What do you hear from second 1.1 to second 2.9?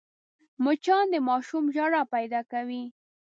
د ماشوم ژړا پیدا کوي